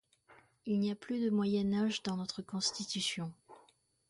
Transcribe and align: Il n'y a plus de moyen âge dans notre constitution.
Il 0.65 0.79
n'y 0.79 0.89
a 0.89 0.95
plus 0.95 1.19
de 1.19 1.29
moyen 1.29 1.73
âge 1.75 2.01
dans 2.01 2.17
notre 2.17 2.41
constitution. 2.41 3.31